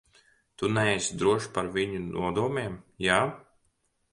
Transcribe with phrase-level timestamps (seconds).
[0.61, 3.19] Taču neesi drošs par viņu nodomiem, jā?